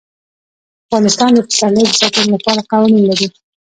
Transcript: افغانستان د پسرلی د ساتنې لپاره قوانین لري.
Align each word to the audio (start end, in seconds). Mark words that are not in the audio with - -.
افغانستان 0.87 1.29
د 1.33 1.39
پسرلی 1.47 1.83
د 1.87 1.91
ساتنې 1.99 2.29
لپاره 2.35 2.67
قوانین 2.71 3.03
لري. 3.09 3.27